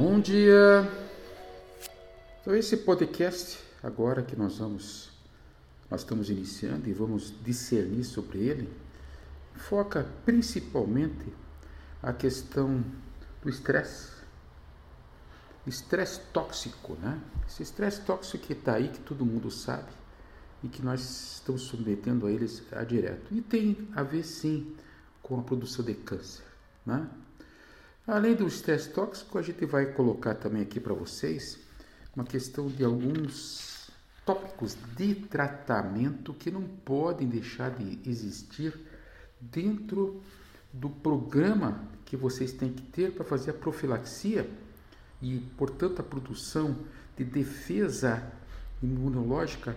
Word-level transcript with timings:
Bom 0.00 0.18
dia! 0.18 0.90
Então 2.40 2.56
esse 2.56 2.74
podcast 2.74 3.62
agora 3.82 4.22
que 4.22 4.34
nós 4.34 4.56
vamos 4.56 5.10
nós 5.90 6.00
estamos 6.00 6.30
iniciando 6.30 6.88
e 6.88 6.92
vamos 6.94 7.34
discernir 7.44 8.04
sobre 8.04 8.38
ele, 8.38 8.72
foca 9.54 10.08
principalmente 10.24 11.30
a 12.02 12.14
questão 12.14 12.82
do 13.42 13.50
estresse. 13.50 14.08
Estresse 15.66 16.20
tóxico, 16.32 16.94
né? 16.94 17.20
Esse 17.46 17.62
estresse 17.62 18.00
tóxico 18.00 18.46
que 18.46 18.54
está 18.54 18.76
aí, 18.76 18.88
que 18.88 19.00
todo 19.00 19.26
mundo 19.26 19.50
sabe 19.50 19.92
e 20.64 20.68
que 20.68 20.80
nós 20.80 21.34
estamos 21.34 21.60
submetendo 21.60 22.26
a 22.26 22.32
eles 22.32 22.62
a 22.72 22.84
direto. 22.84 23.34
E 23.34 23.42
tem 23.42 23.86
a 23.94 24.02
ver 24.02 24.24
sim 24.24 24.74
com 25.22 25.38
a 25.38 25.42
produção 25.42 25.84
de 25.84 25.92
câncer, 25.92 26.46
né? 26.86 27.06
Além 28.10 28.34
do 28.34 28.44
estresse 28.44 28.88
tóxico, 28.88 29.38
a 29.38 29.42
gente 29.42 29.64
vai 29.64 29.86
colocar 29.86 30.34
também 30.34 30.62
aqui 30.62 30.80
para 30.80 30.92
vocês 30.92 31.60
uma 32.12 32.24
questão 32.24 32.66
de 32.66 32.82
alguns 32.82 33.88
tópicos 34.26 34.76
de 34.96 35.14
tratamento 35.14 36.34
que 36.34 36.50
não 36.50 36.60
podem 36.60 37.28
deixar 37.28 37.70
de 37.70 38.00
existir 38.10 38.74
dentro 39.40 40.20
do 40.72 40.90
programa 40.90 41.84
que 42.04 42.16
vocês 42.16 42.52
têm 42.52 42.72
que 42.72 42.82
ter 42.82 43.12
para 43.12 43.24
fazer 43.24 43.52
a 43.52 43.54
profilaxia 43.54 44.50
e, 45.22 45.38
portanto, 45.56 46.00
a 46.00 46.02
produção 46.02 46.78
de 47.16 47.22
defesa 47.22 48.28
imunológica 48.82 49.76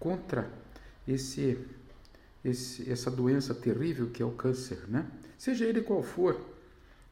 contra 0.00 0.50
esse, 1.06 1.64
esse, 2.44 2.90
essa 2.90 3.08
doença 3.08 3.54
terrível 3.54 4.10
que 4.10 4.20
é 4.20 4.26
o 4.26 4.32
câncer, 4.32 4.80
né? 4.88 5.06
Seja 5.38 5.64
ele 5.64 5.80
qual 5.80 6.02
for. 6.02 6.57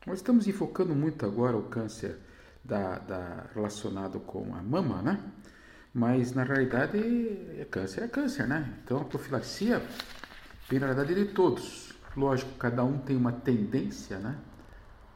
Nós 0.06 0.18
estamos 0.18 0.46
enfocando 0.46 0.94
muito 0.94 1.26
agora 1.26 1.56
o 1.56 1.64
câncer 1.64 2.16
da, 2.64 2.96
da, 3.00 3.46
relacionado 3.52 4.20
com 4.20 4.54
a 4.54 4.62
mama, 4.62 5.02
né? 5.02 5.20
Mas 5.92 6.32
na 6.32 6.44
realidade, 6.44 6.96
é 7.58 7.66
câncer 7.68 8.04
é 8.04 8.08
câncer, 8.08 8.46
né? 8.46 8.72
Então 8.84 9.00
a 9.00 9.04
profilaxia 9.04 9.82
na 10.70 10.78
realidade 10.78 11.12
de 11.12 11.32
todos. 11.32 11.92
Lógico, 12.16 12.54
cada 12.56 12.84
um 12.84 12.98
tem 12.98 13.16
uma 13.16 13.32
tendência, 13.32 14.18
né? 14.18 14.38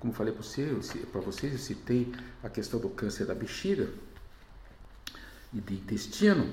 Como 0.00 0.12
falei 0.12 0.32
para 0.32 0.42
você, 0.42 0.64
vocês, 0.64 1.52
eu 1.52 1.58
citei 1.58 2.12
a 2.42 2.48
questão 2.48 2.80
do 2.80 2.88
câncer 2.88 3.26
da 3.26 3.34
bexiga 3.34 3.88
e 5.52 5.60
de 5.60 5.74
intestino, 5.74 6.52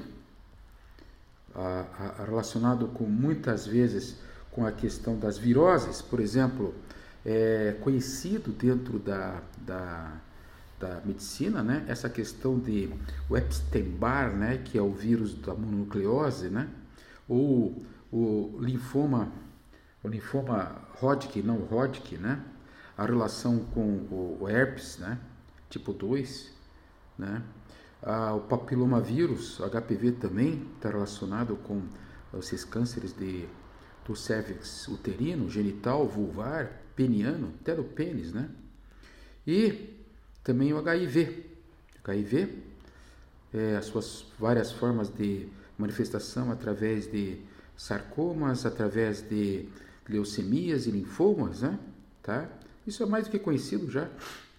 a, 1.56 1.86
a, 2.20 2.26
relacionado 2.26 2.88
com 2.90 3.06
muitas 3.06 3.66
vezes 3.66 4.18
com 4.52 4.66
a 4.66 4.72
questão 4.72 5.18
das 5.18 5.38
viroses, 5.38 6.02
por 6.02 6.20
exemplo, 6.20 6.76
é 7.30 7.74
conhecido 7.82 8.54
dentro 8.54 8.98
da, 8.98 9.42
da, 9.58 10.14
da 10.80 11.02
medicina, 11.04 11.62
né? 11.62 11.84
Essa 11.86 12.10
questão 12.10 12.58
de 12.58 12.90
o 13.30 13.36
Epstein-Barr, 13.36 14.34
né? 14.34 14.62
Que 14.64 14.78
é 14.78 14.82
o 14.82 14.94
vírus 14.94 15.34
da 15.34 15.54
mononucleose, 15.54 16.48
né? 16.48 16.70
Ou 17.28 17.84
o 18.10 18.58
linfoma, 18.62 19.30
o 20.02 20.08
linfoma 20.08 20.88
Hodgkin, 21.02 21.42
não 21.42 21.68
Hodgkin, 21.70 22.16
né? 22.16 22.42
A 22.98 23.06
relação 23.06 23.60
com 23.74 24.08
o 24.40 24.48
herpes, 24.48 24.98
né? 24.98 25.20
Tipo 25.70 25.92
2, 25.92 26.50
né? 27.18 27.44
Ah, 28.02 28.34
o 28.36 28.40
papilomavírus, 28.40 29.60
HPV 29.60 30.14
também 30.14 30.66
está 30.78 30.90
relacionado 30.90 31.58
com 31.58 31.82
esses 32.40 32.64
cânceres 32.64 33.12
de, 33.12 33.46
do 34.06 34.16
cérvix 34.16 34.88
uterino, 34.88 35.50
genital, 35.50 36.08
vulvar, 36.08 36.87
peniano, 36.98 37.54
até 37.62 37.76
do 37.76 37.84
pênis, 37.84 38.34
né? 38.34 38.50
E 39.46 39.94
também 40.44 40.74
o 40.74 40.78
HIV. 40.80 41.46
HIV, 42.04 42.50
é, 43.54 43.76
as 43.78 43.86
suas 43.86 44.26
várias 44.40 44.72
formas 44.72 45.10
de 45.10 45.48
manifestação 45.78 46.52
através 46.52 47.10
de 47.10 47.38
sarcomas, 47.78 48.66
através 48.66 49.22
de 49.22 49.70
leucemias 50.10 50.88
e 50.88 50.92
linfomas, 50.92 51.62
né? 51.62 51.80
Tá? 52.24 52.50
Isso 52.86 53.04
é 53.04 53.06
mais 53.06 53.26
do 53.26 53.32
que 53.32 53.40
conhecido 53.40 53.90
já 53.92 54.10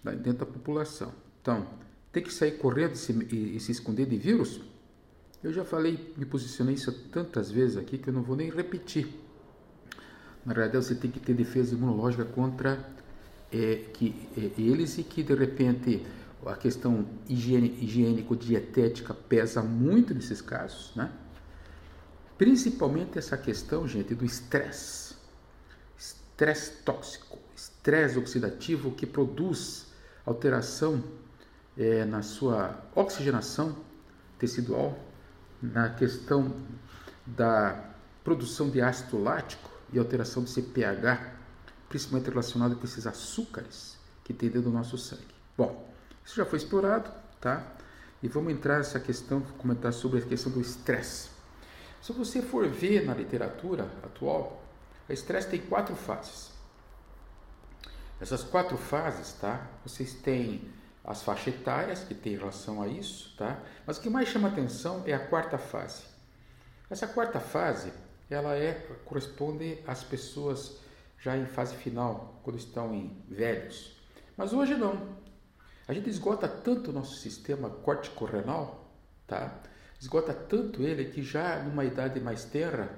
dentro 0.03 0.39
da 0.39 0.45
população. 0.45 1.13
Então, 1.41 1.67
tem 2.11 2.23
que 2.23 2.33
sair 2.33 2.57
correndo 2.57 2.93
e 2.93 2.97
se, 2.97 3.11
e 3.11 3.59
se 3.59 3.71
esconder 3.71 4.05
de 4.05 4.17
vírus? 4.17 4.61
Eu 5.43 5.51
já 5.51 5.65
falei, 5.65 6.13
me 6.17 6.25
posicionei 6.25 6.75
isso 6.75 6.91
tantas 7.09 7.51
vezes 7.51 7.77
aqui 7.77 7.97
que 7.97 8.09
eu 8.09 8.13
não 8.13 8.23
vou 8.23 8.35
nem 8.35 8.49
repetir. 8.49 9.07
Na 10.45 10.53
realidade, 10.53 10.85
você 10.85 10.95
tem 10.95 11.11
que 11.11 11.19
ter 11.19 11.33
defesa 11.33 11.75
imunológica 11.75 12.25
contra 12.25 12.79
é, 13.51 13.85
que, 13.93 14.29
é, 14.37 14.61
eles 14.61 14.97
e 14.97 15.03
que, 15.03 15.23
de 15.23 15.33
repente, 15.33 16.05
a 16.45 16.55
questão 16.55 17.05
higiênico-dietética 17.27 19.13
pesa 19.13 19.61
muito 19.61 20.13
nesses 20.13 20.41
casos, 20.41 20.95
né? 20.95 21.11
Principalmente 22.37 23.17
essa 23.17 23.37
questão, 23.37 23.85
gente, 23.85 24.15
do 24.15 24.23
estresse. 24.23 25.15
Estresse 25.97 26.71
tóxico, 26.83 27.37
estresse 27.53 28.17
oxidativo 28.17 28.91
que 28.91 29.05
produz 29.05 29.87
alteração 30.25 31.03
é, 31.77 32.05
na 32.05 32.21
sua 32.21 32.81
oxigenação 32.95 33.75
tecidual, 34.37 34.97
na 35.61 35.89
questão 35.89 36.55
da 37.25 37.93
produção 38.23 38.69
de 38.69 38.81
ácido 38.81 39.21
lático, 39.21 39.68
e 39.91 39.99
alteração 39.99 40.43
do 40.43 40.49
CPH, 40.49 41.33
principalmente 41.87 42.29
relacionado 42.29 42.75
com 42.75 42.85
esses 42.85 43.05
açúcares 43.07 43.97
que 44.23 44.33
tem 44.33 44.49
dentro 44.49 44.69
do 44.69 44.75
nosso 44.75 44.97
sangue. 44.97 45.35
Bom, 45.57 45.91
isso 46.23 46.35
já 46.35 46.45
foi 46.45 46.57
explorado, 46.57 47.09
tá? 47.41 47.65
E 48.21 48.27
vamos 48.27 48.53
entrar 48.53 48.77
nessa 48.77 48.99
questão, 48.99 49.41
comentar 49.57 49.91
sobre 49.93 50.19
a 50.19 50.21
questão 50.21 50.51
do 50.51 50.61
estresse. 50.61 51.29
Se 52.01 52.13
você 52.13 52.41
for 52.41 52.67
ver 52.67 53.05
na 53.05 53.13
literatura 53.13 53.83
atual, 54.03 54.63
o 55.07 55.11
estresse 55.11 55.49
tem 55.49 55.59
quatro 55.59 55.95
fases. 55.95 56.51
Essas 58.21 58.43
quatro 58.43 58.77
fases, 58.77 59.33
tá? 59.33 59.65
Vocês 59.83 60.13
têm 60.13 60.71
as 61.03 61.23
faixas 61.23 61.55
etárias 61.55 62.03
que 62.03 62.13
tem 62.13 62.37
relação 62.37 62.81
a 62.81 62.87
isso, 62.87 63.33
tá? 63.37 63.59
Mas 63.87 63.97
o 63.97 64.01
que 64.01 64.09
mais 64.09 64.27
chama 64.27 64.49
atenção 64.49 65.03
é 65.05 65.13
a 65.13 65.27
quarta 65.27 65.57
fase. 65.57 66.03
Essa 66.89 67.07
quarta 67.07 67.39
fase 67.39 67.91
ela 68.29 68.55
é 68.55 68.73
corresponde 69.05 69.79
às 69.87 70.03
pessoas 70.03 70.77
já 71.21 71.37
em 71.37 71.45
fase 71.45 71.75
final, 71.75 72.39
quando 72.43 72.57
estão 72.57 72.93
em 72.93 73.21
velhos. 73.27 73.97
Mas 74.37 74.53
hoje 74.53 74.75
não. 74.75 75.17
A 75.87 75.93
gente 75.93 76.09
esgota 76.09 76.47
tanto 76.47 76.91
o 76.91 76.93
nosso 76.93 77.15
sistema 77.15 77.69
córtico-renal, 77.69 78.89
tá? 79.27 79.59
Esgota 79.99 80.33
tanto 80.33 80.83
ele 80.83 81.05
que 81.05 81.21
já 81.21 81.61
numa 81.63 81.83
idade 81.83 82.19
mais 82.19 82.45
terra, 82.45 82.89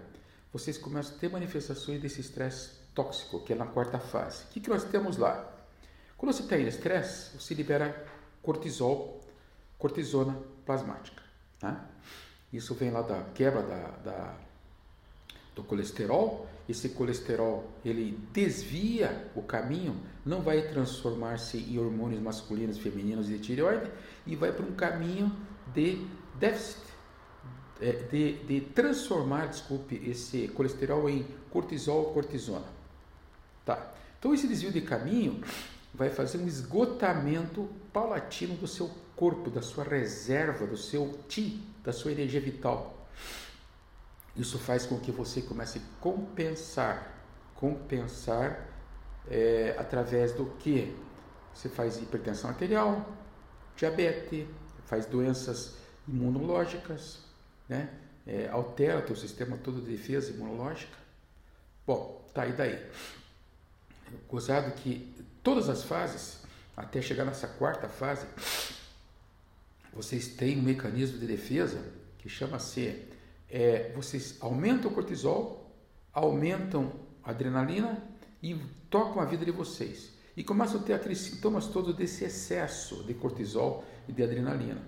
vocês 0.53 0.77
começam 0.77 1.15
a 1.15 1.19
ter 1.19 1.29
manifestações 1.29 2.01
desse 2.01 2.21
estresse 2.21 2.81
tóxico, 2.93 3.43
que 3.43 3.53
é 3.53 3.55
na 3.55 3.65
quarta 3.65 3.97
fase. 3.97 4.43
O 4.43 4.47
que, 4.49 4.59
que 4.59 4.69
nós 4.69 4.83
temos 4.83 5.17
lá? 5.17 5.49
Quando 6.17 6.33
você 6.33 6.43
está 6.43 6.57
em 6.57 6.67
estresse, 6.67 7.35
você 7.39 7.55
libera 7.55 8.05
cortisol, 8.41 9.21
cortisona 9.77 10.37
plasmática. 10.65 11.23
Tá? 11.57 11.89
Isso 12.53 12.75
vem 12.75 12.91
lá 12.91 13.01
da 13.01 13.23
quebra 13.33 13.63
da, 13.63 13.87
da 14.03 14.37
do 15.55 15.63
colesterol, 15.63 16.47
esse 16.67 16.89
colesterol 16.89 17.69
ele 17.83 18.17
desvia 18.31 19.29
o 19.35 19.41
caminho, 19.41 19.95
não 20.25 20.41
vai 20.41 20.61
transformar-se 20.69 21.57
em 21.57 21.77
hormônios 21.77 22.21
masculinos, 22.21 22.77
femininos 22.77 23.29
e 23.29 23.33
de 23.33 23.39
tireoide 23.39 23.91
e 24.25 24.35
vai 24.35 24.51
para 24.51 24.65
um 24.65 24.73
caminho 24.73 25.31
de 25.73 26.05
déficit, 26.39 26.81
é, 27.81 27.91
de, 27.91 28.33
de 28.43 28.61
transformar, 28.61 29.47
desculpe, 29.47 30.01
esse 30.05 30.47
colesterol 30.49 31.09
em 31.09 31.25
cortisol, 31.49 32.13
cortisona. 32.13 32.65
Tá. 33.65 33.93
Então 34.17 34.33
esse 34.33 34.47
desvio 34.47 34.71
de 34.71 34.81
caminho 34.81 35.41
vai 35.93 36.09
fazer 36.09 36.37
um 36.37 36.47
esgotamento 36.47 37.67
paulatino 37.91 38.55
do 38.55 38.67
seu 38.67 38.89
corpo, 39.15 39.49
da 39.49 39.61
sua 39.61 39.83
reserva, 39.83 40.65
do 40.65 40.77
seu 40.77 41.19
ti, 41.27 41.61
da 41.83 41.91
sua 41.91 42.11
energia 42.11 42.39
vital. 42.39 43.00
Isso 44.35 44.57
faz 44.57 44.85
com 44.85 44.99
que 44.99 45.11
você 45.11 45.41
comece 45.41 45.79
a 45.79 45.81
compensar, 45.99 47.13
compensar 47.55 48.67
é, 49.29 49.75
através 49.77 50.31
do 50.31 50.45
que? 50.57 50.95
Você 51.53 51.67
faz 51.67 51.97
hipertensão 51.97 52.49
arterial, 52.49 53.05
diabetes, 53.75 54.47
faz 54.85 55.05
doenças 55.05 55.75
imunológicas, 56.07 57.19
né? 57.67 57.89
É, 58.25 58.47
altera 58.49 59.01
teu 59.01 59.15
sistema 59.15 59.57
todo 59.57 59.81
de 59.81 59.91
defesa 59.91 60.31
imunológica. 60.31 60.95
Bom, 61.85 62.25
tá 62.33 62.43
aí 62.43 62.53
daí. 62.53 62.79
Gozado 64.29 64.71
que 64.73 65.13
todas 65.41 65.69
as 65.69 65.83
fases, 65.83 66.41
até 66.77 67.01
chegar 67.01 67.25
nessa 67.25 67.47
quarta 67.47 67.89
fase, 67.89 68.27
vocês 69.93 70.27
têm 70.29 70.59
um 70.59 70.61
mecanismo 70.61 71.17
de 71.17 71.25
defesa 71.25 71.83
que 72.19 72.29
chama-se 72.29 73.10
é, 73.51 73.91
vocês 73.93 74.37
aumentam 74.39 74.89
o 74.89 74.93
cortisol, 74.93 75.69
aumentam 76.13 76.93
a 77.21 77.31
adrenalina 77.31 78.01
e 78.41 78.55
tocam 78.89 79.21
a 79.21 79.25
vida 79.25 79.45
de 79.45 79.51
vocês. 79.51 80.19
e 80.35 80.45
começam 80.45 80.79
a 80.79 80.83
ter 80.83 80.93
aqueles 80.93 81.17
sintomas 81.17 81.67
todos 81.67 81.93
desse 81.93 82.23
excesso 82.23 83.03
de 83.03 83.13
cortisol 83.13 83.83
e 84.07 84.13
de 84.13 84.23
adrenalina. 84.23 84.81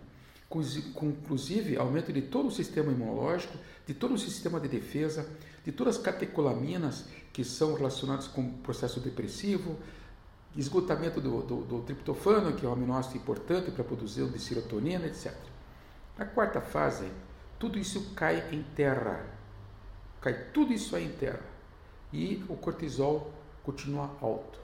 Com, 0.47 0.61
inclusive, 1.05 1.75
aumento 1.75 2.13
de 2.13 2.21
todo 2.21 2.47
o 2.47 2.51
sistema 2.51 2.93
imunológico, 2.93 3.57
de 3.85 3.93
todo 3.93 4.13
o 4.13 4.17
sistema 4.17 4.57
de 4.57 4.69
defesa, 4.69 5.29
de 5.65 5.73
todas 5.73 5.97
as 5.97 6.01
catecolaminas 6.01 7.05
que 7.33 7.43
são 7.43 7.73
relacionadas 7.73 8.25
com 8.25 8.41
o 8.41 8.53
processo 8.59 9.01
depressivo, 9.01 9.77
esgotamento 10.55 11.19
do, 11.19 11.41
do, 11.41 11.55
do 11.63 11.81
triptofano, 11.81 12.53
que 12.53 12.65
é 12.65 12.69
um 12.69 12.73
aminoácido 12.73 13.17
importante 13.17 13.69
para 13.69 13.83
produzir 13.83 14.25
de 14.29 14.39
serotonina, 14.39 15.05
etc. 15.07 15.35
Na 16.17 16.25
quarta 16.25 16.61
fase, 16.61 17.11
tudo 17.63 17.79
isso 17.79 18.11
cai 18.13 18.49
em 18.51 18.61
terra. 18.75 19.25
Cai 20.19 20.33
tudo 20.51 20.73
isso 20.73 20.97
aí 20.97 21.05
em 21.05 21.13
terra. 21.13 21.39
E 22.11 22.43
o 22.49 22.57
cortisol 22.57 23.33
continua 23.63 24.17
alto. 24.21 24.59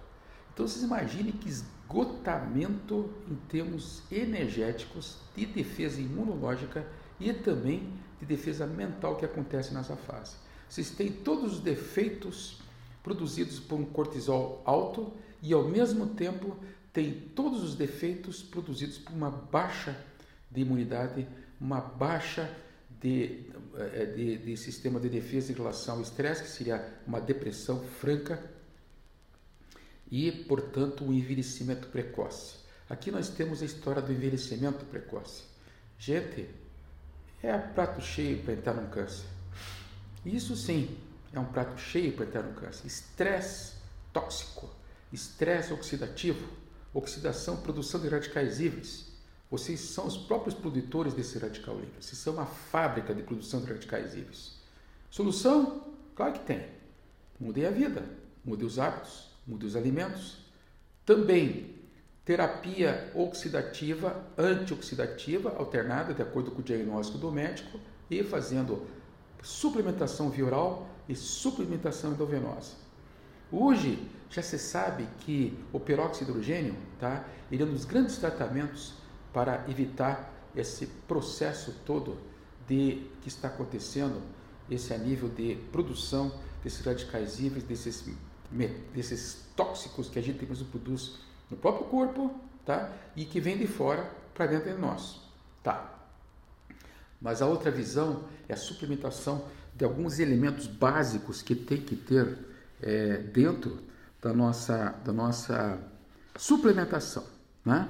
Então 0.53 0.67
vocês 0.67 0.83
imaginem 0.83 1.31
que 1.31 1.47
esgotamento 1.47 3.09
em 3.31 3.35
termos 3.47 4.03
energéticos, 4.11 5.15
de 5.33 5.45
defesa 5.45 6.01
imunológica 6.01 6.85
e 7.17 7.31
também 7.31 7.89
de 8.19 8.25
defesa 8.25 8.67
mental 8.67 9.15
que 9.15 9.23
acontece 9.23 9.73
nessa 9.73 9.95
fase. 9.95 10.35
Vocês 10.67 10.91
têm 10.91 11.09
todos 11.09 11.53
os 11.53 11.59
defeitos 11.61 12.59
produzidos 13.01 13.61
por 13.61 13.79
um 13.79 13.85
cortisol 13.85 14.61
alto 14.65 15.13
e 15.41 15.53
ao 15.53 15.63
mesmo 15.63 16.07
tempo 16.07 16.57
tem 16.91 17.13
todos 17.13 17.63
os 17.63 17.75
defeitos 17.75 18.43
produzidos 18.43 18.97
por 18.97 19.13
uma 19.13 19.31
baixa 19.31 19.97
de 20.51 20.59
imunidade, 20.59 21.25
uma 21.61 21.79
baixa 21.79 22.53
de, 23.01 23.45
eh, 23.75 24.05
de, 24.05 24.37
de 24.37 24.57
sistema 24.57 24.99
de 24.99 25.09
defesa 25.09 25.51
em 25.51 25.55
relação 25.55 25.95
ao 25.95 26.01
estresse, 26.01 26.43
que 26.43 26.49
seria 26.49 26.93
uma 27.07 27.21
depressão 27.21 27.83
franca, 27.83 28.41
e, 30.11 30.31
portanto, 30.31 31.05
o 31.05 31.13
envelhecimento 31.13 31.87
precoce. 31.87 32.57
Aqui 32.89 33.11
nós 33.11 33.29
temos 33.29 33.61
a 33.61 33.65
história 33.65 34.01
do 34.01 34.11
envelhecimento 34.11 34.83
precoce. 34.85 35.43
Gente, 35.97 36.49
é 37.43 37.55
prato 37.57 38.01
cheio 38.01 38.41
para 38.43 38.53
entrar 38.53 38.73
num 38.73 38.89
câncer. 38.89 39.25
Isso 40.25 40.55
sim 40.55 40.97
é 41.31 41.39
um 41.39 41.45
prato 41.45 41.79
cheio 41.79 42.13
para 42.13 42.25
entrar 42.25 42.43
no 42.43 42.53
câncer. 42.53 42.87
Estresse 42.87 43.73
tóxico, 44.11 44.69
estresse 45.13 45.71
oxidativo, 45.71 46.49
oxidação, 46.93 47.57
produção 47.57 48.01
de 48.01 48.07
radicais 48.07 48.59
livres. 48.59 49.08
Vocês 49.49 49.79
são 49.79 50.05
os 50.05 50.15
próprios 50.15 50.53
produtores 50.53 51.13
desse 51.13 51.39
radical 51.39 51.75
livre. 51.75 51.93
Vocês 51.99 52.17
são 52.17 52.33
uma 52.33 52.45
fábrica 52.45 53.15
de 53.15 53.23
produção 53.23 53.61
de 53.61 53.71
radicais 53.71 54.13
livres. 54.13 54.59
Solução? 55.09 55.87
Claro 56.15 56.33
que 56.33 56.45
tem. 56.45 56.67
Mudem 57.39 57.65
a 57.65 57.71
vida, 57.71 58.05
mudem 58.45 58.67
os 58.67 58.77
hábitos, 58.77 59.31
mude 59.47 59.65
os 59.65 59.75
alimentos. 59.75 60.37
Também 61.05 61.75
terapia 62.23 63.11
oxidativa, 63.15 64.23
antioxidativa, 64.37 65.55
alternada 65.57 66.13
de 66.13 66.21
acordo 66.21 66.51
com 66.51 66.59
o 66.59 66.63
diagnóstico 66.63 67.17
do 67.17 67.31
médico 67.31 67.79
e 68.07 68.23
fazendo 68.23 68.85
suplementação 69.41 70.29
via 70.29 70.45
oral 70.45 70.87
e 71.07 71.15
suplementação 71.15 72.11
endovenosa. 72.11 72.73
Hoje 73.51 74.07
já 74.29 74.43
se 74.43 74.59
sabe 74.59 75.07
que 75.21 75.57
o 75.73 75.79
peróxido 75.79 76.25
de 76.25 76.31
hidrogênio 76.31 76.75
tá, 76.99 77.25
ele 77.51 77.63
é 77.63 77.65
um 77.65 77.71
dos 77.71 77.85
grandes 77.85 78.17
tratamentos 78.17 78.93
para 79.33 79.65
evitar 79.69 80.33
esse 80.55 80.87
processo 81.07 81.73
todo 81.85 82.17
de 82.67 83.07
que 83.21 83.27
está 83.27 83.47
acontecendo, 83.47 84.21
esse 84.69 84.93
a 84.93 84.97
nível 84.97 85.29
de 85.29 85.55
produção 85.71 86.31
desses 86.63 86.85
radicais 86.85 87.39
livres, 87.39 87.63
desses 87.63 88.05
desses 88.93 89.45
tóxicos 89.55 90.09
que 90.09 90.17
a 90.17 90.23
gente 90.23 90.43
mesmo 90.43 90.65
produz 90.67 91.19
no 91.51 91.57
próprio 91.57 91.85
corpo, 91.85 92.33
tá? 92.65 92.91
E 93.15 93.25
que 93.25 93.39
vem 93.39 93.57
de 93.57 93.67
fora 93.67 94.09
para 94.33 94.47
dentro 94.47 94.71
de 94.71 94.77
nós, 94.79 95.21
tá? 95.63 95.99
Mas 97.21 97.41
a 97.41 97.45
outra 97.45 97.69
visão 97.69 98.23
é 98.47 98.53
a 98.53 98.57
suplementação 98.57 99.45
de 99.75 99.85
alguns 99.85 100.19
elementos 100.19 100.67
básicos 100.67 101.41
que 101.41 101.55
tem 101.55 101.81
que 101.81 101.95
ter 101.95 102.37
é, 102.81 103.17
dentro 103.17 103.79
da 104.21 104.33
nossa, 104.33 104.95
da 105.03 105.13
nossa 105.13 105.79
suplementação, 106.35 107.25
né? 107.63 107.87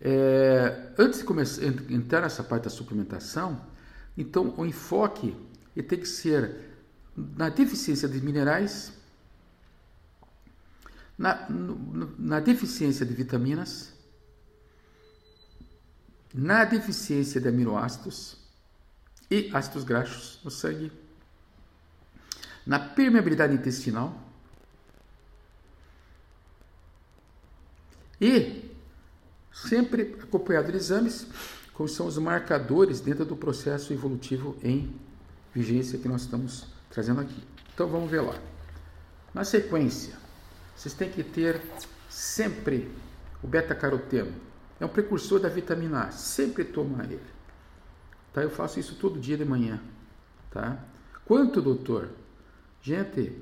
É, 0.00 0.92
antes 0.98 1.18
de 1.18 1.24
começar, 1.24 1.62
entrar 1.62 2.22
nessa 2.22 2.42
parte 2.42 2.64
da 2.64 2.70
suplementação, 2.70 3.60
então 4.16 4.54
o 4.56 4.64
enfoque 4.64 5.36
ele 5.76 5.86
tem 5.86 5.98
que 5.98 6.08
ser 6.08 6.70
na 7.16 7.48
deficiência 7.48 8.08
de 8.08 8.20
minerais, 8.20 8.92
na, 11.18 11.46
na 12.18 12.40
deficiência 12.40 13.04
de 13.04 13.12
vitaminas, 13.12 13.92
na 16.32 16.64
deficiência 16.64 17.40
de 17.40 17.48
aminoácidos 17.48 18.38
e 19.30 19.50
ácidos 19.52 19.84
graxos 19.84 20.40
no 20.42 20.50
sangue, 20.50 20.90
na 22.66 22.78
permeabilidade 22.78 23.54
intestinal 23.54 24.18
e 28.20 28.69
sempre 29.68 30.16
acompanhado 30.22 30.70
de 30.70 30.78
exames, 30.78 31.26
como 31.74 31.88
são 31.88 32.06
os 32.06 32.18
marcadores 32.18 33.00
dentro 33.00 33.24
do 33.24 33.36
processo 33.36 33.92
evolutivo 33.92 34.56
em 34.62 34.94
vigência 35.54 35.98
que 35.98 36.08
nós 36.08 36.22
estamos 36.22 36.66
trazendo 36.90 37.20
aqui. 37.20 37.42
Então 37.74 37.88
vamos 37.88 38.10
ver 38.10 38.20
lá. 38.20 38.38
Na 39.32 39.44
sequência, 39.44 40.14
vocês 40.76 40.94
têm 40.94 41.10
que 41.10 41.22
ter 41.22 41.60
sempre 42.08 42.90
o 43.42 43.46
beta-caroteno. 43.46 44.32
É 44.78 44.84
um 44.84 44.88
precursor 44.88 45.38
da 45.38 45.48
vitamina 45.48 46.04
A. 46.04 46.10
Sempre 46.10 46.64
tomar 46.64 47.04
ele. 47.04 47.20
Tá? 48.32 48.42
Eu 48.42 48.50
faço 48.50 48.80
isso 48.80 48.96
todo 48.96 49.20
dia 49.20 49.36
de 49.36 49.44
manhã. 49.44 49.80
Tá? 50.50 50.82
Quanto, 51.24 51.60
doutor? 51.60 52.08
Gente, 52.82 53.36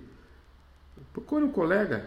procure 1.12 1.44
um 1.44 1.50
colega. 1.50 2.06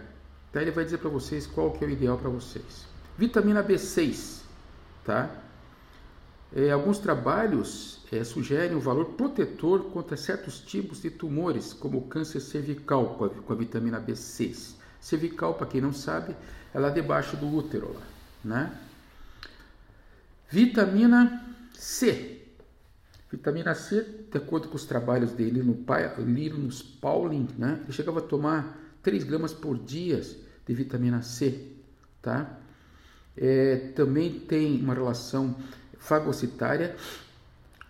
Tá? 0.51 0.61
Ele 0.61 0.71
vai 0.71 0.83
dizer 0.83 0.97
para 0.97 1.09
vocês 1.09 1.47
qual 1.47 1.71
que 1.71 1.83
é 1.83 1.87
o 1.87 1.91
ideal 1.91 2.17
para 2.17 2.29
vocês. 2.29 2.90
Vitamina 3.21 3.63
B6. 3.63 4.41
Tá? 5.06 5.29
É, 6.56 6.71
alguns 6.71 6.97
trabalhos 6.97 8.03
é, 8.12 8.23
sugerem 8.23 8.75
o 8.75 8.79
valor 8.79 9.13
protetor 9.13 9.91
contra 9.91 10.18
certos 10.18 10.59
tipos 10.59 11.03
de 11.03 11.12
tumores, 11.12 11.71
como 11.71 12.00
o 12.00 12.07
câncer 12.07 12.39
cervical 12.39 13.13
com 13.13 13.25
a, 13.25 13.29
com 13.29 13.53
a 13.53 13.56
vitamina 13.56 14.01
B6. 14.01 14.73
Cervical, 15.00 15.53
para 15.53 15.68
quem 15.68 15.79
não 15.79 15.94
sabe, 15.94 16.35
é 16.73 16.79
lá 16.79 16.89
debaixo 16.89 17.38
do 17.38 17.47
útero, 17.47 17.94
lá, 17.94 18.01
né? 18.44 18.75
Vitamina 20.50 21.45
C. 21.75 22.41
Vitamina 23.31 23.75
C, 23.75 24.01
de 24.31 24.38
acordo 24.39 24.67
com 24.67 24.75
os 24.75 24.86
trabalhos 24.86 25.31
dele 25.31 25.62
no 25.62 25.77
Linus 26.25 26.81
Pauling, 26.81 27.50
né? 27.55 27.81
Ele 27.84 27.93
chegava 27.93 28.17
a 28.17 28.24
tomar 28.24 28.79
3 29.03 29.24
gramas 29.24 29.53
por 29.53 29.77
dia 29.77 30.19
de 30.65 30.74
vitamina 30.74 31.22
C, 31.22 31.67
tá? 32.19 32.61
É, 33.38 33.91
também 33.95 34.39
tem 34.39 34.81
uma 34.81 34.93
relação 34.93 35.55
fagocitária 35.97 36.95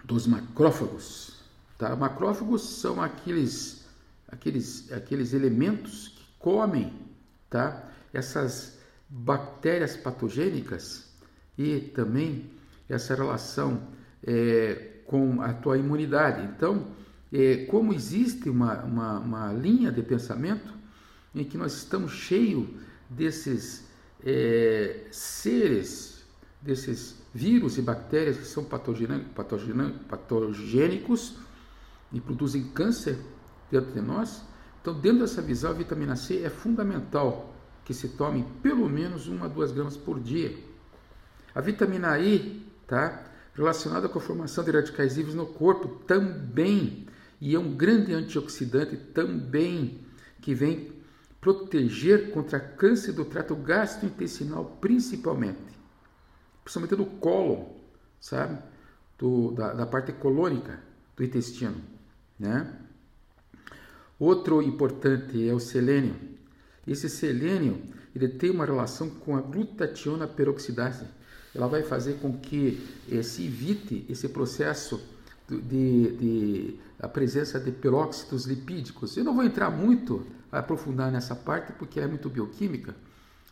dos 0.03 0.27
macrófagos, 0.27 1.41
tá? 1.77 1.95
Macrófagos 1.95 2.61
são 2.61 3.01
aqueles, 3.01 3.85
aqueles, 4.27 4.91
aqueles 4.91 5.33
elementos 5.33 6.09
que 6.09 6.25
comem 6.39 6.93
tá? 7.49 7.89
essas 8.13 8.79
bactérias 9.07 9.95
patogênicas 9.95 11.11
e 11.57 11.79
também 11.79 12.49
essa 12.89 13.13
relação 13.15 13.87
é, 14.25 15.01
com 15.05 15.41
a 15.41 15.53
tua 15.53 15.77
imunidade. 15.77 16.43
Então, 16.55 16.87
é, 17.31 17.65
como 17.65 17.93
existe 17.93 18.49
uma, 18.49 18.83
uma, 18.83 19.19
uma, 19.19 19.53
linha 19.53 19.91
de 19.91 20.01
pensamento 20.01 20.73
em 21.33 21.43
que 21.43 21.57
nós 21.57 21.73
estamos 21.73 22.11
cheios 22.11 22.67
desses 23.09 23.85
é, 24.25 25.01
seres, 25.11 26.23
desses 26.61 27.21
vírus 27.33 27.77
e 27.77 27.81
bactérias 27.81 28.37
que 28.37 28.45
são 28.45 28.63
patogênicos 28.63 31.35
e 32.11 32.21
produzem 32.21 32.63
câncer 32.69 33.17
dentro 33.71 33.93
de 33.93 34.01
nós, 34.01 34.43
então, 34.81 34.99
dentro 34.99 35.19
dessa 35.19 35.41
visão, 35.41 35.69
a 35.69 35.73
vitamina 35.73 36.15
C 36.15 36.41
é 36.43 36.49
fundamental 36.49 37.53
que 37.85 37.93
se 37.93 38.09
tome 38.09 38.45
pelo 38.63 38.89
menos 38.89 39.27
uma 39.27 39.45
a 39.45 39.49
duas 39.49 39.71
gramas 39.71 39.95
por 39.95 40.19
dia. 40.19 40.57
A 41.53 41.61
vitamina 41.61 42.17
E, 42.19 42.65
tá? 42.87 43.25
Relacionada 43.53 44.09
com 44.09 44.17
a 44.17 44.21
formação 44.21 44.63
de 44.63 44.71
radicais 44.71 45.17
livres 45.17 45.35
no 45.35 45.45
corpo, 45.45 46.03
também, 46.05 47.05
e 47.39 47.53
é 47.53 47.59
um 47.59 47.75
grande 47.75 48.13
antioxidante 48.13 48.97
também, 48.97 49.99
que 50.41 50.55
vem 50.55 50.91
proteger 51.41 52.31
contra 52.31 52.59
câncer 52.59 53.13
do 53.13 53.25
trato 53.25 53.55
gastrointestinal, 53.55 54.77
principalmente, 54.79 55.57
principalmente 56.63 56.95
do 56.95 57.05
cólon, 57.05 57.65
sabe? 58.19 58.61
Do, 59.17 59.51
da, 59.51 59.73
da 59.73 59.85
parte 59.85 60.13
colônica 60.13 60.79
do 61.17 61.23
intestino, 61.23 61.75
né? 62.39 62.79
Outro 64.19 64.61
importante 64.61 65.49
é 65.49 65.53
o 65.53 65.59
selênio. 65.59 66.15
Esse 66.85 67.09
selênio 67.09 67.81
ele 68.15 68.27
tem 68.27 68.51
uma 68.51 68.65
relação 68.65 69.09
com 69.09 69.35
a 69.35 69.41
glutationa 69.41 70.27
peroxidase. 70.27 71.05
Ela 71.55 71.67
vai 71.67 71.81
fazer 71.81 72.19
com 72.19 72.37
que 72.37 72.87
eh, 73.11 73.23
se 73.23 73.45
evite 73.45 74.05
esse 74.07 74.29
processo 74.29 75.01
de, 75.49 76.11
de, 76.17 76.79
a 76.99 77.07
presença 77.07 77.59
de 77.59 77.71
peróxidos 77.71 78.45
lipídicos. 78.45 79.17
Eu 79.17 79.23
não 79.23 79.35
vou 79.35 79.43
entrar 79.43 79.69
muito 79.69 80.25
aprofundar 80.51 81.11
nessa 81.11 81.35
parte 81.35 81.71
porque 81.73 81.99
é 81.99 82.07
muito 82.07 82.29
bioquímica, 82.29 82.95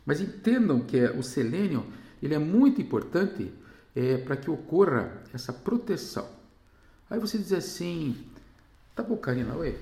mas 0.06 0.22
entendam 0.22 0.82
que 0.82 1.02
o 1.06 1.24
selênio 1.24 1.86
ele 2.22 2.34
é 2.34 2.40
muito 2.40 2.82
importante 2.82 3.54
é, 3.96 4.18
para 4.18 4.36
que 4.36 4.50
ocorra 4.50 5.24
essa 5.34 5.54
proteção. 5.54 6.28
Aí 7.10 7.20
você 7.20 7.38
diz 7.38 7.54
assim, 7.54 8.28
tá 8.96 9.02
bom, 9.02 9.18
Karina, 9.18 9.56
oi, 9.56 9.78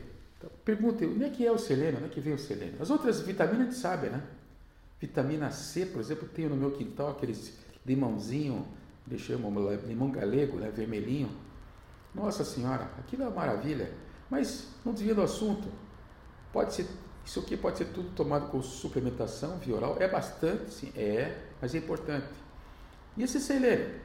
pergunta, 0.64 1.06
onde 1.06 1.24
é 1.24 1.30
que 1.30 1.46
é 1.46 1.52
o 1.52 1.58
selênio? 1.58 1.98
Onde 1.98 2.06
é 2.06 2.10
que 2.10 2.22
vem 2.22 2.34
o 2.34 2.40
selênio? 2.40 2.76
As 2.80 2.90
outras 2.90 3.22
vitaminas 3.22 3.62
a 3.62 3.64
gente 3.66 3.76
sabe, 3.76 4.10
né? 4.10 4.24
Vitamina 5.00 5.52
C, 5.52 5.86
por 5.86 6.00
exemplo, 6.00 6.28
tenho 6.28 6.50
no 6.50 6.56
meu 6.56 6.72
quintal 6.72 7.12
aqueles 7.12 7.58
limãozinho, 7.86 8.68
chamam 9.18 9.54
limão 9.88 10.12
galego, 10.12 10.58
né, 10.58 10.70
vermelhinho. 10.70 11.30
Nossa 12.14 12.44
Senhora, 12.44 12.90
aquilo 12.98 13.24
é 13.24 13.28
uma 13.28 13.36
maravilha. 13.36 13.92
Mas 14.30 14.68
não 14.84 14.94
desvia 14.94 15.16
do 15.16 15.22
assunto. 15.22 15.70
Pode 16.52 16.74
ser, 16.74 16.88
isso 17.28 17.42
aqui 17.42 17.58
pode 17.58 17.78
ser 17.78 17.88
tudo 17.88 18.10
tomado 18.16 18.50
com 18.50 18.62
suplementação 18.62 19.58
via 19.58 19.76
oral. 19.76 19.98
É 20.00 20.08
bastante, 20.08 20.74
sim, 20.74 20.94
é, 20.96 21.38
mas 21.62 21.76
é 21.76 21.78
importante. 21.78 22.26
E 23.18 23.24
esse 23.24 23.38
selênio? 23.42 24.00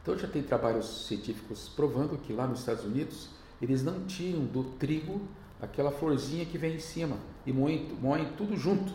Então 0.00 0.16
já 0.16 0.28
tem 0.28 0.40
trabalhos 0.40 1.08
científicos 1.08 1.68
provando 1.68 2.16
que 2.16 2.32
lá 2.32 2.46
nos 2.46 2.60
Estados 2.60 2.84
Unidos 2.84 3.30
eles 3.60 3.82
não 3.82 4.06
tiram 4.06 4.44
do 4.44 4.62
trigo 4.78 5.20
aquela 5.60 5.90
florzinha 5.90 6.46
que 6.46 6.56
vem 6.56 6.76
em 6.76 6.78
cima 6.78 7.16
e 7.44 7.52
moem, 7.52 7.92
moem 8.00 8.34
tudo 8.36 8.56
junto. 8.56 8.92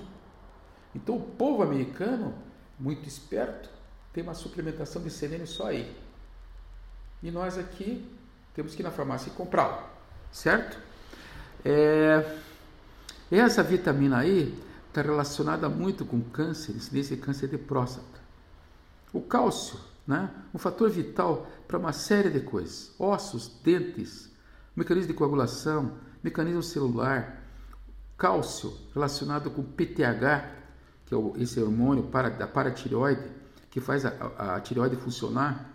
Então 0.96 1.18
o 1.18 1.22
povo 1.22 1.64
americano, 1.64 2.34
muito 2.80 3.10
esperto, 3.10 3.70
tem 4.14 4.24
uma 4.24 4.34
suplementação 4.34 5.02
de 5.02 5.10
selênio 5.10 5.46
só 5.46 5.68
aí. 5.68 5.94
E 7.22 7.30
nós 7.30 7.58
aqui 7.58 8.10
temos 8.54 8.74
que 8.74 8.82
ir 8.82 8.86
na 8.86 8.92
farmácia 8.92 9.30
e 9.30 9.34
comprá-lo, 9.34 9.84
certo? 10.32 10.80
É, 11.66 12.45
essa 13.32 13.64
vitamina 13.64 14.26
E 14.26 14.54
está 14.88 15.02
relacionada 15.02 15.68
muito 15.68 16.06
com 16.06 16.22
cânceres, 16.22 16.92
nesse 16.92 17.18
câncer 17.18 17.50
de 17.50 17.58
próstata. 17.58 18.20
O 19.12 19.22
cálcio, 19.22 19.80
né? 20.08 20.30
um 20.54 20.58
fator 20.58 20.90
vital 20.90 21.48
para 21.68 21.78
uma 21.78 21.92
série 21.92 22.30
de 22.30 22.42
coisas: 22.42 22.94
ossos, 23.00 23.60
dentes, 23.64 24.30
mecanismo 24.76 25.08
de 25.08 25.14
coagulação, 25.14 25.94
mecanismo 26.24 26.64
celular, 26.64 27.44
cálcio 28.18 28.74
relacionado 28.94 29.50
com 29.52 29.64
PTH, 29.64 30.54
que 31.06 31.14
é 31.14 31.18
esse 31.38 31.60
hormônio 31.60 32.04
da 32.38 32.48
paratireoide, 32.48 33.24
que 33.70 33.80
faz 33.80 34.06
a, 34.06 34.10
a, 34.38 34.56
a 34.56 34.62
tireoide 34.62 34.96
funcionar, 34.96 35.70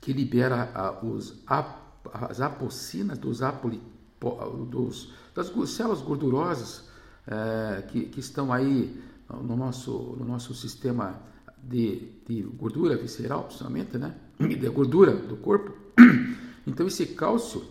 que 0.00 0.12
libera 0.12 0.70
a, 0.74 1.04
os, 1.04 1.42
as 2.04 2.40
apocinas 2.40 3.18
dos, 3.18 3.42
apoli, 3.42 3.82
dos 4.70 5.12
das 5.34 5.52
células 5.70 6.00
gordurosas 6.00 6.84
é, 7.26 7.82
que, 7.82 8.06
que 8.06 8.20
estão 8.20 8.52
aí 8.52 9.02
no 9.42 9.56
nosso, 9.56 10.16
no 10.18 10.24
nosso 10.24 10.54
sistema 10.54 11.20
de, 11.62 12.12
de 12.26 12.42
gordura 12.42 12.96
visceral, 12.96 13.44
principalmente, 13.44 13.98
né? 13.98 14.14
de 14.38 14.68
gordura 14.68 15.14
do 15.14 15.36
corpo. 15.36 15.72
Então, 16.68 16.88
esse 16.88 17.06
cálcio, 17.06 17.62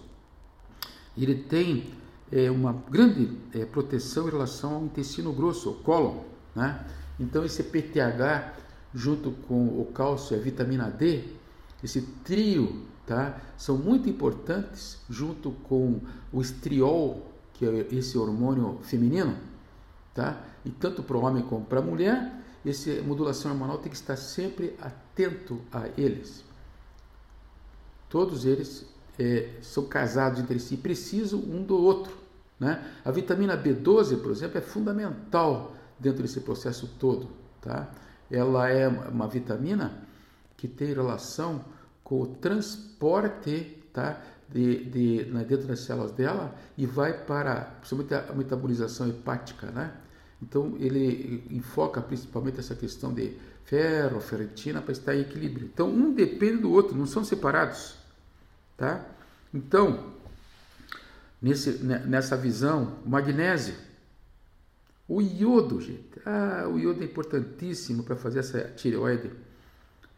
ele 1.18 1.36
tem 1.36 1.84
é, 2.32 2.50
uma 2.50 2.72
grande 2.90 3.30
é, 3.54 3.66
proteção 3.66 4.26
em 4.26 4.32
relação 4.32 4.76
ao 4.76 4.86
intestino 4.86 5.34
grosso, 5.34 5.70
o 5.72 5.74
cólon, 5.74 6.24
né? 6.56 6.88
Então, 7.20 7.44
esse 7.44 7.62
PTH, 7.62 8.54
junto 8.94 9.32
com 9.50 9.82
o 9.82 9.92
cálcio 9.94 10.34
e 10.34 10.40
a 10.40 10.42
vitamina 10.42 10.90
D, 10.90 11.26
esse 11.84 12.04
trio, 12.24 12.86
tá? 13.06 13.40
São 13.58 13.78
muito 13.78 14.10
importantes, 14.10 15.00
junto 15.10 15.52
com 15.52 16.00
o 16.32 16.42
estriol, 16.42 17.32
que 17.54 17.66
é 17.66 17.88
esse 17.92 18.18
hormônio 18.18 18.80
feminino, 18.82 19.38
tá? 20.14 20.42
E 20.64 20.70
tanto 20.70 21.04
para 21.04 21.18
o 21.18 21.22
homem 21.22 21.44
como 21.44 21.66
para 21.66 21.80
a 21.80 21.84
mulher, 21.84 22.42
essa 22.66 23.02
modulação 23.04 23.52
hormonal 23.52 23.78
tem 23.78 23.92
que 23.92 23.98
estar 23.98 24.16
sempre 24.16 24.76
atento 24.82 25.62
a 25.72 25.88
eles. 25.98 26.44
Todos 28.10 28.46
eles 28.46 28.86
é, 29.20 29.50
são 29.62 29.86
casados 29.86 30.40
entre 30.40 30.60
si, 30.60 30.78
precisam 30.78 31.40
um 31.40 31.64
do 31.64 31.78
outro. 31.78 32.18
Né? 32.60 32.84
A 33.04 33.12
vitamina 33.12 33.56
B12, 33.58 34.22
por 34.22 34.32
exemplo, 34.32 34.58
é 34.58 34.62
fundamental 34.62 35.76
dentro 36.00 36.24
desse 36.24 36.42
processo 36.42 36.88
todo. 37.00 37.30
Tá? 37.62 37.90
Ela 38.32 38.70
é 38.70 38.88
uma 38.88 39.28
vitamina 39.28 40.02
que 40.58 40.68
tem 40.68 40.94
relação 40.94 41.64
com 42.06 42.22
o 42.22 42.28
transporte 42.28 43.82
tá, 43.92 44.22
de, 44.48 44.86
de, 44.86 45.26
né, 45.26 45.44
dentro 45.44 45.68
das 45.68 45.80
células 45.80 46.12
dela 46.12 46.56
e 46.78 46.86
vai 46.86 47.26
para 47.26 47.62
principalmente 47.82 48.14
a 48.14 48.34
metabolização 48.34 49.10
hepática. 49.10 49.72
Né? 49.72 49.92
Então, 50.42 50.76
ele 50.80 51.44
enfoca 51.50 52.00
principalmente 52.00 52.60
essa 52.60 52.76
questão 52.76 53.12
de 53.12 53.36
ferro, 53.66 54.22
ferritina, 54.22 54.84
para 54.84 54.92
estar 54.92 55.16
em 55.16 55.22
equilíbrio. 55.22 55.66
Então, 55.66 55.90
um 55.90 56.14
depende 56.14 56.62
do 56.62 56.72
outro, 56.72 56.96
não 56.96 57.08
são 57.08 57.26
separados. 57.26 57.96
Tá? 58.78 59.04
Então, 59.52 60.14
nesse, 61.42 61.72
nessa 61.84 62.38
visão, 62.38 63.00
magnésio, 63.04 63.74
o 65.08 65.24
iodo, 65.24 65.82
gente. 65.82 66.22
Ah, 66.24 66.70
o 66.72 66.78
iodo 66.78 67.02
é 67.02 67.06
importantíssimo 67.06 68.04
para 68.04 68.16
fazer 68.16 68.40
essa 68.40 68.62
tireoide 68.76 69.32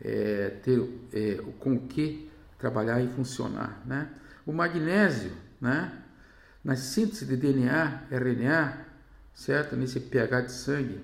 é, 0.02 0.50
ter 0.64 0.80
é, 1.14 1.42
com 1.60 1.76
o 1.76 1.80
que 1.88 2.30
trabalhar 2.58 3.02
e 3.02 3.08
funcionar. 3.08 3.82
Né? 3.86 4.10
O 4.46 4.52
magnésio, 4.52 5.32
né? 5.60 6.04
na 6.64 6.76
síntese 6.76 7.26
de 7.26 7.38
DNA, 7.38 8.04
RNA, 8.12 8.78
certo? 9.34 9.76
Nesse 9.76 10.00
pH 10.00 10.42
de 10.42 10.52
sangue, 10.52 11.02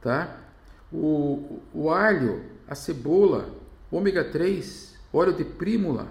tá? 0.00 0.36
O, 0.92 1.60
o 1.72 1.90
alho, 1.90 2.44
a 2.66 2.74
cebola, 2.74 3.54
ômega 3.90 4.24
3, 4.24 4.96
óleo 5.12 5.32
de 5.32 5.44
prímula, 5.44 6.08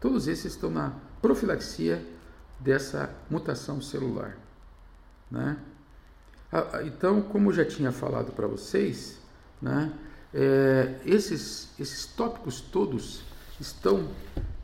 todos 0.00 0.28
esses 0.28 0.52
estão 0.52 0.70
na 0.70 0.94
profilaxia 1.20 2.02
dessa 2.60 3.10
mutação 3.28 3.82
celular, 3.82 4.38
né? 5.30 5.58
Então, 6.84 7.20
como 7.20 7.50
eu 7.50 7.54
já 7.54 7.64
tinha 7.64 7.92
falado 7.92 8.32
para 8.32 8.46
vocês, 8.46 9.18
né, 9.60 9.92
é, 10.36 11.00
esses, 11.04 11.68
esses 11.80 12.06
tópicos 12.06 12.60
todos 12.60 13.22
estão 13.58 14.08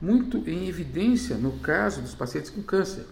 muito 0.00 0.38
em 0.49 0.69
evidência 0.69 1.37
no 1.37 1.59
caso 1.61 2.02
dos 2.02 2.14
pacientes 2.14 2.50
com 2.50 2.62
câncer 2.62 3.07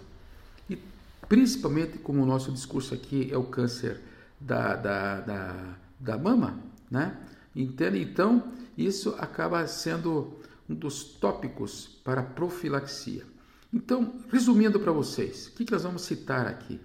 principalmente 1.31 1.97
como 1.99 2.21
o 2.21 2.27
nosso 2.27 2.51
discurso 2.51 2.93
aqui 2.93 3.31
é 3.33 3.39
o 3.39 3.45
câncer 3.45 4.01
da, 4.41 4.75
da, 4.75 5.21
da, 5.21 5.77
da 6.01 6.19
mama, 6.19 6.59
né? 6.91 7.17
Entende? 7.55 8.03
Então, 8.03 8.53
isso 8.77 9.15
acaba 9.17 9.65
sendo 9.69 10.41
um 10.69 10.75
dos 10.75 11.05
tópicos 11.05 12.01
para 12.03 12.21
profilaxia. 12.21 13.25
Então, 13.73 14.13
resumindo 14.29 14.81
para 14.81 14.91
vocês, 14.91 15.47
o 15.47 15.53
que, 15.53 15.65
que 15.65 15.71
nós 15.71 15.85
vamos 15.85 16.03
citar 16.03 16.49
aqui? 16.49 16.81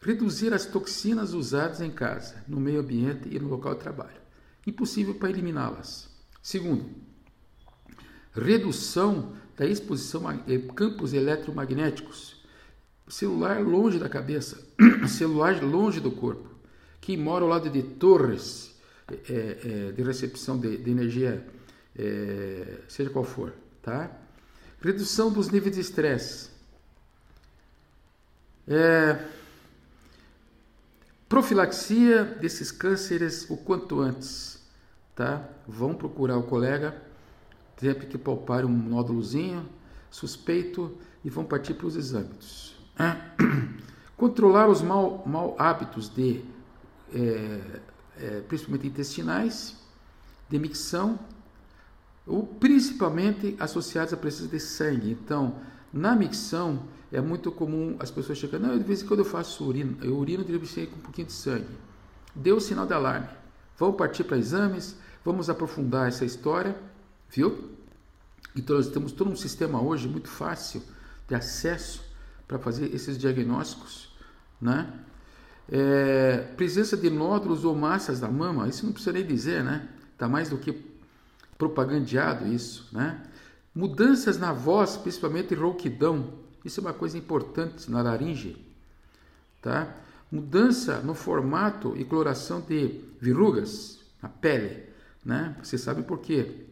Reduzir 0.00 0.52
as 0.52 0.66
toxinas 0.66 1.32
usadas 1.32 1.80
em 1.80 1.90
casa, 1.90 2.42
no 2.48 2.58
meio 2.58 2.80
ambiente 2.80 3.28
e 3.30 3.38
no 3.38 3.48
local 3.48 3.74
de 3.74 3.80
trabalho. 3.80 4.25
Impossível 4.66 5.14
para 5.14 5.30
eliminá-las. 5.30 6.08
Segundo, 6.42 6.90
redução 8.32 9.34
da 9.56 9.64
exposição 9.64 10.28
a 10.28 10.34
campos 10.74 11.12
eletromagnéticos, 11.12 12.36
celular 13.08 13.62
longe 13.62 13.98
da 13.98 14.08
cabeça, 14.08 14.60
celular 15.08 15.62
longe 15.62 16.00
do 16.00 16.10
corpo. 16.10 16.50
Quem 17.00 17.16
mora 17.16 17.44
ao 17.44 17.50
lado 17.50 17.70
de 17.70 17.82
torres 17.82 18.76
é, 19.08 19.88
é, 19.88 19.92
de 19.92 20.02
recepção 20.02 20.58
de, 20.58 20.76
de 20.78 20.90
energia, 20.90 21.46
é, 21.96 22.80
seja 22.88 23.08
qual 23.08 23.24
for, 23.24 23.54
tá? 23.80 24.10
Redução 24.80 25.32
dos 25.32 25.48
níveis 25.48 25.76
de 25.76 25.80
estresse. 25.80 26.50
É, 28.66 29.24
profilaxia 31.28 32.24
desses 32.24 32.70
cânceres 32.70 33.48
o 33.50 33.56
quanto 33.56 34.00
antes, 34.00 34.62
tá? 35.14 35.48
Vão 35.66 35.94
procurar 35.94 36.36
o 36.36 36.42
colega 36.42 37.02
sempre 37.76 38.06
que 38.06 38.16
palpar 38.16 38.64
um 38.64 38.70
nódulozinho 38.70 39.68
suspeito 40.10 40.96
e 41.24 41.30
vão 41.30 41.44
partir 41.44 41.74
para 41.74 41.86
os 41.86 41.96
exames. 41.96 42.74
Controlar 44.16 44.68
os 44.68 44.80
mal 44.80 45.54
hábitos 45.58 46.08
de, 46.08 46.42
é, 47.12 47.60
é, 48.18 48.40
principalmente 48.48 48.86
intestinais, 48.86 49.76
de 50.48 50.58
micção, 50.58 51.18
ou 52.26 52.46
principalmente 52.46 53.54
associados 53.60 54.12
à 54.12 54.16
presença 54.16 54.48
de 54.48 54.58
sangue. 54.58 55.10
Então, 55.10 55.60
Na 55.92 56.14
micção, 56.14 56.82
é 57.12 57.20
muito 57.20 57.50
comum 57.52 57.96
as 57.98 58.10
pessoas 58.10 58.38
chegarem, 58.38 58.66
não, 58.66 58.78
de 58.78 58.84
vez 58.84 59.02
em 59.02 59.06
quando 59.06 59.20
eu 59.20 59.24
faço 59.24 59.64
urina, 59.64 59.96
eu 60.02 60.16
urino 60.16 60.44
de 60.44 60.58
com 60.86 60.96
um 60.96 61.00
pouquinho 61.00 61.26
de 61.26 61.32
sangue. 61.32 61.66
Deu 62.34 62.56
o 62.56 62.60
sinal 62.60 62.86
de 62.86 62.92
alarme. 62.92 63.28
Vamos 63.78 63.96
partir 63.96 64.24
para 64.24 64.36
exames, 64.36 64.96
vamos 65.24 65.48
aprofundar 65.48 66.08
essa 66.08 66.24
história, 66.24 66.76
viu? 67.30 67.70
Então 68.54 68.76
nós 68.76 68.88
temos 68.88 69.12
todo 69.12 69.30
um 69.30 69.36
sistema 69.36 69.80
hoje 69.80 70.08
muito 70.08 70.28
fácil 70.28 70.82
de 71.28 71.34
acesso 71.34 72.02
para 72.48 72.58
fazer 72.58 72.94
esses 72.94 73.18
diagnósticos, 73.18 74.14
né? 74.60 74.92
É, 75.68 76.38
presença 76.56 76.96
de 76.96 77.10
nódulos 77.10 77.64
ou 77.64 77.74
massas 77.74 78.20
da 78.20 78.28
mama, 78.28 78.68
isso 78.68 78.86
não 78.86 78.92
precisa 78.92 79.12
nem 79.12 79.26
dizer, 79.26 79.64
né? 79.64 79.88
Está 80.12 80.28
mais 80.28 80.48
do 80.48 80.56
que 80.56 80.72
propagandeado 81.58 82.46
isso, 82.46 82.88
né? 82.92 83.22
Mudanças 83.76 84.38
na 84.38 84.54
voz, 84.54 84.96
principalmente 84.96 85.54
rouquidão, 85.54 86.32
isso 86.64 86.80
é 86.80 86.82
uma 86.82 86.94
coisa 86.94 87.18
importante 87.18 87.90
na 87.90 88.00
laringe, 88.00 88.56
tá? 89.60 89.94
Mudança 90.32 91.00
no 91.00 91.14
formato 91.14 91.94
e 91.94 92.02
coloração 92.02 92.62
de 92.62 93.04
verrugas 93.20 94.00
na 94.22 94.30
pele, 94.30 94.82
né? 95.22 95.54
Você 95.62 95.76
sabe 95.76 96.02
por 96.02 96.20
quê? 96.20 96.64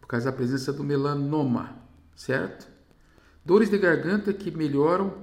Por 0.00 0.08
causa 0.08 0.28
da 0.28 0.36
presença 0.36 0.72
do 0.72 0.82
melanoma, 0.82 1.76
certo? 2.16 2.66
Dores 3.44 3.70
de 3.70 3.78
garganta 3.78 4.32
que 4.32 4.50
melhoram, 4.50 5.18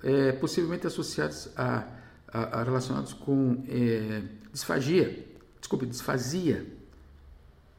é, 0.00 0.30
possivelmente 0.30 0.86
associadas 0.86 1.50
a, 1.56 1.88
a, 2.28 2.60
a 2.60 2.62
relacionados 2.62 3.12
com 3.12 3.64
é, 3.68 4.22
disfagia, 4.52 5.26
desculpe, 5.58 5.86
disfasia. 5.86 6.64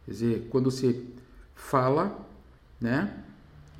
Quer 0.03 0.11
dizer, 0.11 0.47
quando 0.49 0.69
você 0.69 1.01
fala, 1.55 2.27
né? 2.79 3.23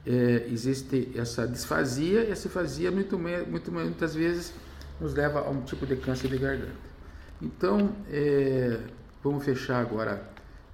É, 0.05 0.47
existe 0.49 1.11
essa 1.15 1.47
disfasia 1.47 2.23
e 2.23 2.31
essa 2.31 2.47
disfasia 2.47 2.89
muito, 2.91 3.17
muito, 3.17 3.71
muitas 3.71 4.15
vezes 4.15 4.53
nos 4.99 5.13
leva 5.13 5.39
a 5.39 5.49
um 5.49 5.61
tipo 5.61 5.85
de 5.85 5.95
câncer 5.95 6.29
de 6.29 6.37
garganta. 6.37 6.89
Então, 7.41 7.95
é, 8.09 8.79
vamos 9.23 9.43
fechar 9.43 9.79
agora 9.79 10.21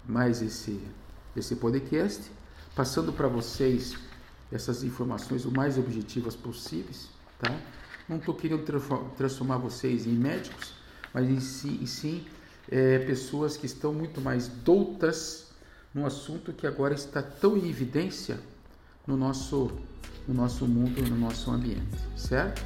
mais 0.08 0.41
esse, 0.41 0.79
esse 1.36 1.55
podcast, 1.55 2.32
passando 2.75 3.12
para 3.13 3.27
vocês 3.27 3.96
essas 4.51 4.84
informações 4.84 5.46
o 5.46 5.51
mais 5.51 5.77
objetivas 5.77 6.36
possíveis, 6.36 7.10
tá? 7.39 7.55
Não 8.08 8.17
estou 8.17 8.36
querendo 8.36 8.63
transformar 9.17 9.58
vocês 9.58 10.05
em 10.05 10.12
médicos, 10.12 10.74
mas 11.13 11.27
em 11.27 11.39
si, 11.39 11.79
em 11.82 11.86
sim 11.86 12.25
é, 12.70 13.00
pessoas 13.00 13.58
que 13.58 13.65
estão 13.65 13.94
muito 13.94 14.22
mais 14.22 14.48
doutas 14.48 15.45
no 15.96 16.06
assunto 16.06 16.52
que 16.52 16.68
agora 16.68 16.94
está 16.94 17.24
tão 17.24 17.56
em 17.56 17.70
evidência 17.70 18.38
no 19.08 19.16
nosso, 19.16 19.72
no 20.28 20.34
nosso 20.34 20.68
mundo, 20.68 21.02
no 21.10 21.16
nosso 21.16 21.50
ambiente, 21.50 21.98
certo? 22.18 22.62